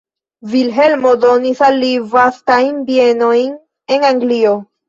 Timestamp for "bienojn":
2.91-3.55